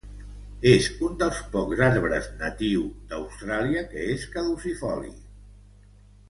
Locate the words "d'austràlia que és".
3.13-4.25